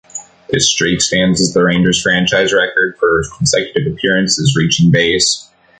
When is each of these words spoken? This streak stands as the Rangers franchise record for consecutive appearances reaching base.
This 0.49 0.67
streak 0.71 0.99
stands 0.99 1.39
as 1.39 1.53
the 1.53 1.63
Rangers 1.63 2.01
franchise 2.01 2.51
record 2.53 2.95
for 2.97 3.21
consecutive 3.37 3.93
appearances 3.93 4.55
reaching 4.57 4.89
base. 4.89 5.47